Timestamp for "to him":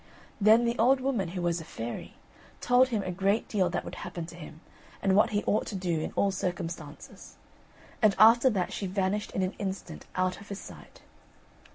4.25-4.61